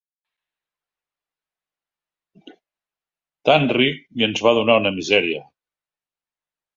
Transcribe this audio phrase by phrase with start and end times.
[3.49, 5.43] Tan ric i ens va donar una misèria!